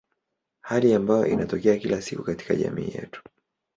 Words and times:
Hali 0.61 0.93
ambayo 0.93 1.25
inatokea 1.25 1.77
kila 1.77 2.01
siku 2.01 2.23
katika 2.23 2.55
jamii 2.55 2.87
yetu. 2.93 3.23